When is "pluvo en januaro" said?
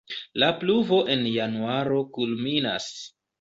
0.61-2.01